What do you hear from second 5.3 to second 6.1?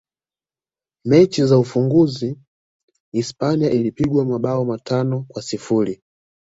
sifuri